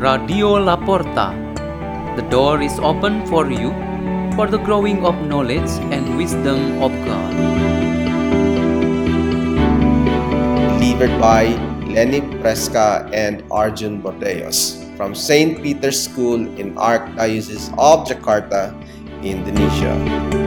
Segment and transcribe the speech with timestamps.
[0.00, 1.36] Radio La Porta.
[2.16, 3.68] The door is open for you
[4.34, 7.36] for the growing of knowledge and wisdom of God.
[10.80, 11.52] Delivered by
[11.84, 15.62] Leni Priska and Arjun Bordeos from St.
[15.62, 18.72] Peter's School in Archdiocese of Jakarta,
[19.20, 20.39] Indonesia.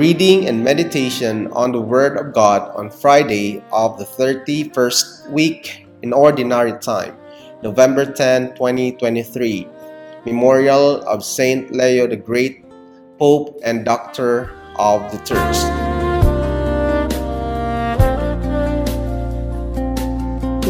[0.00, 6.14] Reading and meditation on the Word of God on Friday of the 31st week in
[6.14, 7.12] Ordinary Time,
[7.62, 9.68] November 10, 2023.
[10.24, 12.64] Memorial of Saint Leo the Great,
[13.18, 15.60] Pope and Doctor of the Church.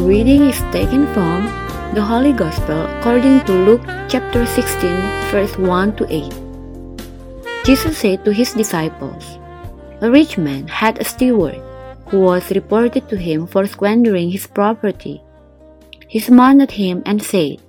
[0.02, 1.46] Reading is taken from
[1.94, 4.90] the Holy Gospel according to Luke chapter 16,
[5.30, 6.49] verse 1 to 8.
[7.64, 9.38] Jesus said to his disciples,
[10.00, 11.60] A rich man had a steward
[12.08, 15.22] who was reported to him for squandering his property.
[16.08, 17.60] He at him and said,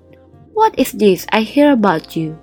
[0.54, 2.40] What is this I hear about you?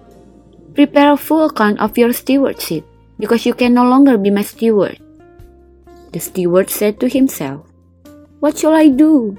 [0.75, 2.85] Prepare a full account of your stewardship,
[3.19, 5.01] because you can no longer be my steward.
[6.13, 7.67] The steward said to himself,
[8.39, 9.37] What shall I do?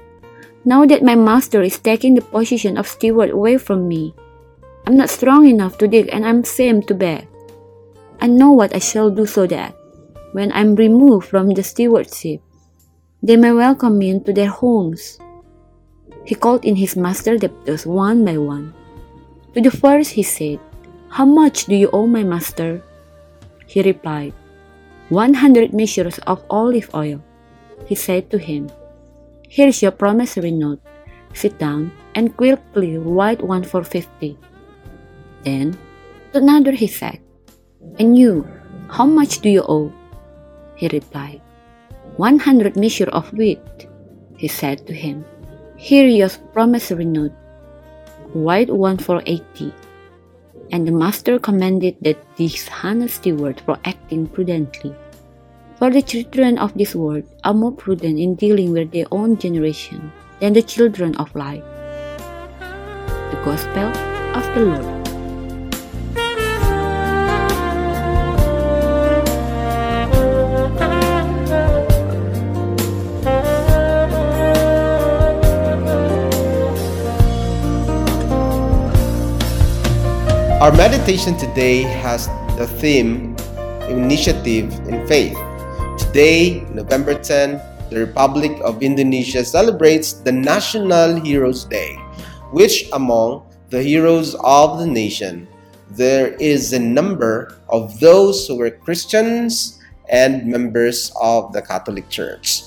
[0.66, 4.14] Now that my master is taking the position of steward away from me,
[4.84, 7.29] I'm not strong enough to dig and I'm ashamed to beg.
[8.20, 9.74] I know what I shall do so that,
[10.32, 12.40] when I'm removed from the stewardship,
[13.22, 15.18] they may welcome me into their homes.
[16.24, 18.72] He called in his master debtors one by one.
[19.54, 20.60] To the first he said,
[21.08, 22.84] How much do you owe my master?
[23.66, 24.34] He replied,
[25.08, 27.24] One hundred measures of olive oil.
[27.86, 28.70] He said to him,
[29.48, 30.80] Here is your promissory note.
[31.32, 34.36] Sit down and quickly write one for fifty.
[35.42, 35.78] Then,
[36.32, 37.18] to another he said,
[37.98, 38.46] And you,
[38.88, 39.92] how much do you owe?
[40.76, 41.40] He replied,
[42.16, 43.88] One hundred measure of wheat.
[44.36, 45.24] He said to him,
[45.76, 47.32] Here your promissory note.
[48.34, 49.74] Write one for eighty.
[50.72, 54.94] And the master commended that this honest steward for acting prudently.
[55.76, 60.12] For the children of this world are more prudent in dealing with their own generation
[60.38, 61.64] than the children of light.
[62.60, 63.88] The Gospel
[64.36, 65.09] of the Lord.
[80.60, 82.28] Our meditation today has
[82.60, 83.34] the theme
[83.88, 85.32] Initiative in Faith.
[85.96, 87.56] Today, November 10,
[87.88, 91.96] the Republic of Indonesia celebrates the National Heroes Day,
[92.52, 95.48] which among the heroes of the nation,
[95.96, 99.80] there is a number of those who were Christians
[100.12, 102.64] and members of the Catholic Church.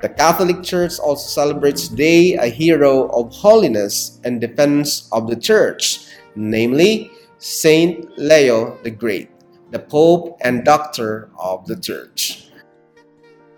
[0.00, 6.06] The Catholic Church also celebrates today a hero of holiness and defense of the Church,
[6.34, 9.30] namely Saint Leo the Great,
[9.70, 12.50] the Pope and Doctor of the Church.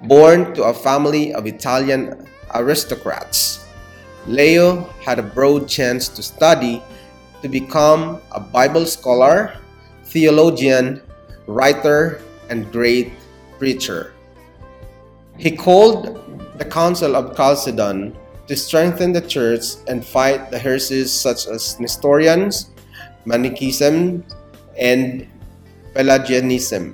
[0.02, 3.66] Born to a family of Italian aristocrats,
[4.26, 6.82] Leo had a broad chance to study
[7.42, 9.58] to become a Bible scholar,
[10.04, 11.02] theologian,
[11.46, 13.12] writer, and great
[13.58, 14.12] preacher.
[15.38, 16.22] He called
[16.58, 18.16] the Council of Chalcedon
[18.52, 22.68] to strengthen the church and fight the heresies such as Nestorians,
[23.24, 24.20] Manichaeism,
[24.76, 25.26] and
[25.96, 26.92] Pelagianism.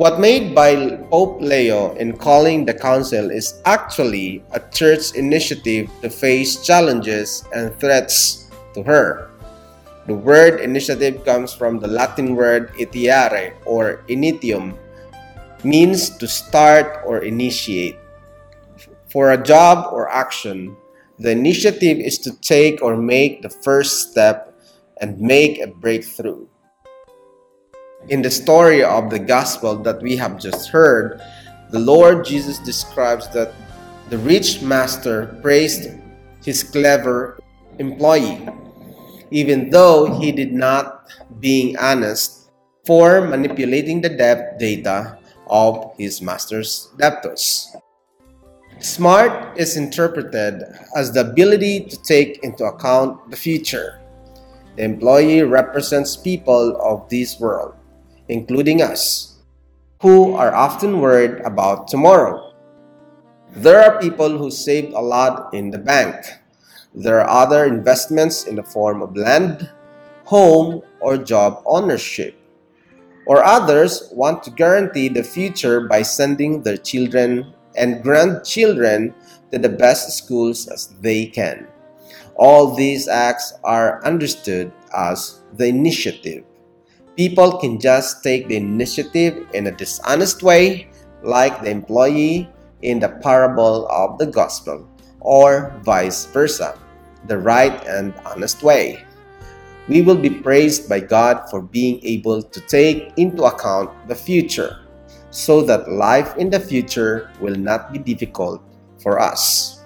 [0.00, 6.08] What made by Pope Leo in calling the council is actually a church initiative to
[6.08, 9.28] face challenges and threats to her.
[10.06, 14.80] The word initiative comes from the Latin word itiare or initium,
[15.62, 18.00] means to start or initiate.
[19.08, 20.76] For a job or action,
[21.18, 24.52] the initiative is to take or make the first step
[25.00, 26.46] and make a breakthrough.
[28.08, 31.20] In the story of the gospel that we have just heard,
[31.70, 33.52] the Lord Jesus describes that
[34.10, 35.90] the rich master praised
[36.44, 37.38] his clever
[37.78, 38.48] employee,
[39.30, 41.10] even though he did not
[41.40, 42.50] being honest
[42.86, 45.18] for manipulating the debt data
[45.48, 47.74] of his master's debtors.
[48.80, 50.62] Smart is interpreted
[50.94, 54.00] as the ability to take into account the future.
[54.76, 57.74] The employee represents people of this world,
[58.28, 59.38] including us,
[60.02, 62.52] who are often worried about tomorrow.
[63.52, 66.16] There are people who saved a lot in the bank,
[66.96, 69.68] There are other investments in the form of land,
[70.24, 72.34] home, or job ownership.
[73.26, 79.14] Or others want to guarantee the future by sending their children and grandchildren
[79.50, 81.66] to the best schools as they can.
[82.36, 86.44] All these acts are understood as the initiative.
[87.16, 90.90] People can just take the initiative in a dishonest way,
[91.22, 92.48] like the employee
[92.82, 94.86] in the parable of the gospel,
[95.20, 96.78] or vice versa,
[97.26, 99.02] the right and honest way.
[99.88, 104.85] We will be praised by God for being able to take into account the future
[105.36, 108.62] so that life in the future will not be difficult
[109.02, 109.84] for us.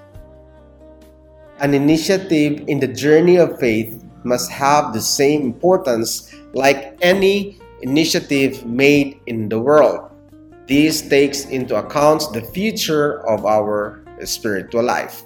[1.59, 8.65] An initiative in the journey of faith must have the same importance like any initiative
[8.65, 10.15] made in the world.
[10.69, 15.25] This takes into account the future of our spiritual life.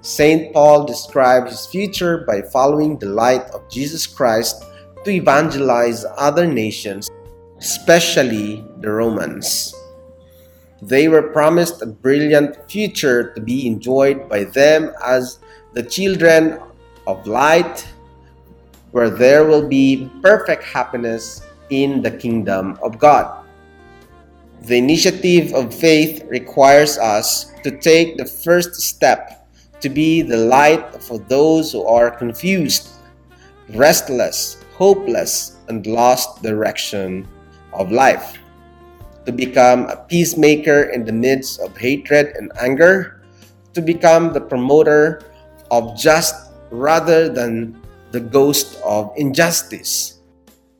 [0.00, 0.50] St.
[0.54, 4.64] Paul described his future by following the light of Jesus Christ
[5.04, 7.10] to evangelize other nations,
[7.58, 9.74] especially the Romans.
[10.80, 15.38] They were promised a brilliant future to be enjoyed by them as
[15.74, 16.60] the children
[17.06, 17.86] of light,
[18.92, 23.44] where there will be perfect happiness in the kingdom of God.
[24.62, 29.46] The initiative of faith requires us to take the first step
[29.80, 32.88] to be the light for those who are confused,
[33.70, 37.26] restless, hopeless, and lost direction
[37.72, 38.38] of life.
[39.28, 43.20] To become a peacemaker in the midst of hatred and anger,
[43.76, 45.20] to become the promoter
[45.70, 47.76] of just rather than
[48.10, 50.24] the ghost of injustice,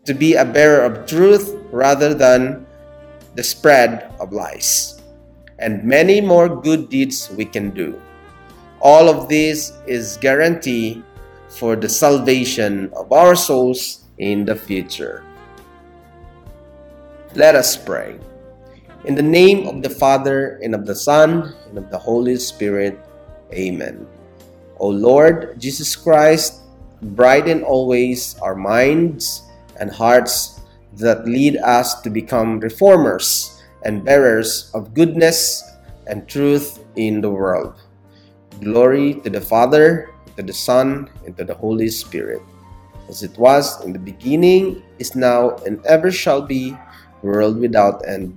[0.08, 2.64] to be a bearer of truth rather than
[3.36, 4.96] the spread of lies,
[5.58, 8.00] and many more good deeds we can do.
[8.80, 11.04] All of this is guarantee
[11.52, 15.22] for the salvation of our souls in the future.
[17.36, 18.16] Let us pray.
[19.04, 22.98] In the name of the Father, and of the Son, and of the Holy Spirit.
[23.54, 24.02] Amen.
[24.82, 26.66] O Lord Jesus Christ,
[27.14, 29.46] brighten always our minds
[29.78, 30.66] and hearts
[30.98, 35.62] that lead us to become reformers and bearers of goodness
[36.10, 37.78] and truth in the world.
[38.58, 42.42] Glory to the Father, to the Son, and to the Holy Spirit,
[43.08, 46.74] as it was in the beginning, is now, and ever shall be,
[47.22, 48.36] world without end.